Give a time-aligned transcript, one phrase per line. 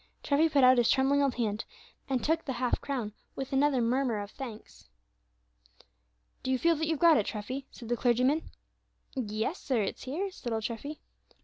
[0.23, 1.63] Treffy put out his trembling old hand,
[2.09, 4.89] and took the half crown, with another murmur of thanks.
[6.41, 8.49] "Do you feel that you've got it, Treffy?" said the clergyman.
[9.13, 11.01] "Yes, sir, it's here," said old Treffy.